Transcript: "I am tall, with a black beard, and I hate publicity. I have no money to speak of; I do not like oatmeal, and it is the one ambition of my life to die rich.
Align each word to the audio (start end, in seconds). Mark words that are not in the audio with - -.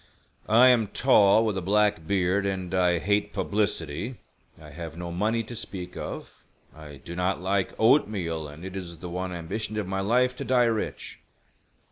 "I 0.49 0.69
am 0.69 0.87
tall, 0.87 1.45
with 1.45 1.55
a 1.59 1.61
black 1.61 2.07
beard, 2.07 2.43
and 2.43 2.73
I 2.73 2.97
hate 2.97 3.33
publicity. 3.33 4.15
I 4.59 4.71
have 4.71 4.97
no 4.97 5.11
money 5.11 5.43
to 5.43 5.55
speak 5.55 5.95
of; 5.95 6.43
I 6.75 6.95
do 7.05 7.15
not 7.15 7.39
like 7.39 7.75
oatmeal, 7.79 8.47
and 8.47 8.65
it 8.65 8.75
is 8.75 8.97
the 8.97 9.09
one 9.11 9.31
ambition 9.31 9.77
of 9.77 9.85
my 9.85 9.99
life 9.99 10.35
to 10.37 10.43
die 10.43 10.63
rich. 10.65 11.19